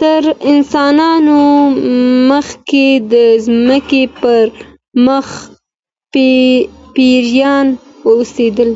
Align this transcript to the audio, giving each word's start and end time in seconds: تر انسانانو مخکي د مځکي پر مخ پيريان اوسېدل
تر 0.00 0.22
انسانانو 0.50 1.40
مخکي 2.30 2.88
د 3.12 3.14
مځکي 3.68 4.02
پر 4.20 4.44
مخ 5.06 5.26
پيريان 6.94 7.66
اوسېدل 8.08 8.70